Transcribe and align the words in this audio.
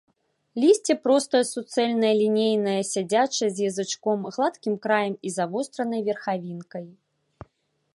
Лісце 0.61 0.93
простае, 1.03 1.41
суцэльнае, 1.49 2.11
лінейнае, 2.21 2.75
сядзячае, 2.93 3.51
з 3.59 3.71
язычком, 3.73 4.19
гладкім 4.33 4.73
краем 4.87 5.15
і 5.25 5.39
завостранай 5.39 6.01
верхавінкай. 6.13 6.85